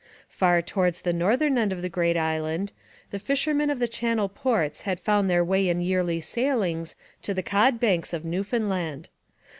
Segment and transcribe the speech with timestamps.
[0.29, 2.71] Far towards the northern end of the great island,
[3.11, 7.43] the fishermen of the Channel ports had found their way in yearly sailings to the
[7.43, 9.09] cod banks of Newfoundland.